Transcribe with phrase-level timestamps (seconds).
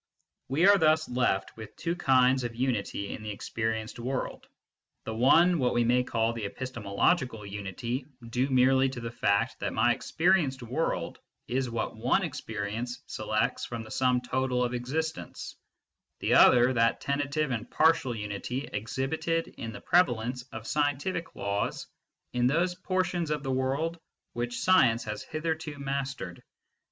[0.47, 4.47] We are thus left with two kinds of unity in the experienced world;
[5.03, 9.73] the one what we may call the epistemological unity, due merely to the fact that
[9.73, 15.55] my experienced world is what one experience selects from the sum total of existence;
[16.19, 21.85] the other that tentative and partial unity exhibited in the prevalence of scientific laws
[22.33, 23.99] in those portions of the world
[24.33, 26.41] which science has hitherto mastered.